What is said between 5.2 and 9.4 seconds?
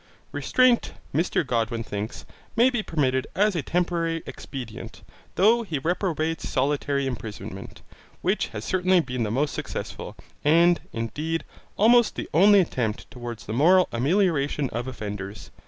though he reprobates solitary imprisonment, which has certainly been the